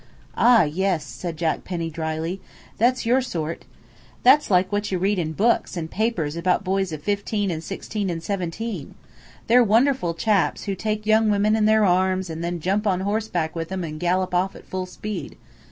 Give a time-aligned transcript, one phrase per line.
[0.35, 0.63] "Ah!
[0.63, 2.41] yes," said Jack Penny dryly,
[2.79, 3.65] "that's your sort!
[4.23, 8.09] That's like what you read in books and papers about boys of fifteen, and sixteen,
[8.09, 8.95] and seventeen.
[9.45, 13.55] They're wonderful chaps, who take young women in their arms and then jump on horseback
[13.55, 15.37] with 'em and gallop off at full speed.